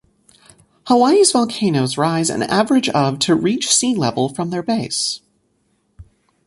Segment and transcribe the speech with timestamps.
[0.87, 5.21] Hawaii's volcanoes rise an average of to reach sea level from their base.